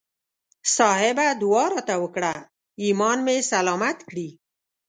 صاحبه 0.75 1.27
دعا 1.41 1.65
راته 1.75 1.95
وکړه 2.03 2.33
ایمان 2.83 3.17
مې 3.25 3.37
سلامت 3.51 3.97
کړي. 4.09 4.29